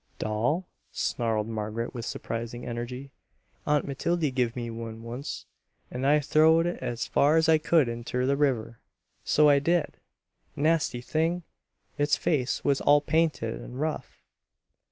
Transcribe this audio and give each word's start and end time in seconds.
"Doll?" 0.17 0.65
snarled 0.91 1.47
Margaret 1.47 1.93
with 1.93 2.05
surprising 2.07 2.65
energy. 2.65 3.11
"A'nt 3.67 3.85
Matildy 3.85 4.33
give 4.33 4.55
me 4.55 4.71
one 4.71 5.03
once't 5.03 5.45
an' 5.91 6.05
I 6.05 6.19
throwed 6.21 6.65
it 6.65 6.81
as 6.81 7.05
far 7.05 7.37
as 7.37 7.47
I 7.47 7.59
could 7.59 7.87
inter 7.87 8.25
the 8.25 8.35
river, 8.35 8.79
so 9.23 9.47
I 9.47 9.59
did! 9.59 9.97
Nasty 10.55 11.01
thing! 11.01 11.43
Its 11.99 12.17
face 12.17 12.63
was 12.63 12.81
all 12.81 12.99
painted 13.01 13.61
and 13.61 13.79
rough." 13.79 14.17